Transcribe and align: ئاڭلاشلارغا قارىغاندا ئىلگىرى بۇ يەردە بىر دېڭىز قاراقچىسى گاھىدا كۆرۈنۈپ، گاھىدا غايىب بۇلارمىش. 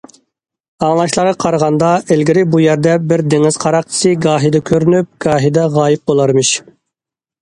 ئاڭلاشلارغا 0.85 1.35
قارىغاندا 1.43 1.89
ئىلگىرى 2.15 2.45
بۇ 2.55 2.63
يەردە 2.63 2.95
بىر 3.11 3.25
دېڭىز 3.35 3.61
قاراقچىسى 3.67 4.15
گاھىدا 4.27 4.63
كۆرۈنۈپ، 4.71 5.13
گاھىدا 5.27 5.71
غايىب 5.77 6.11
بۇلارمىش. 6.13 6.57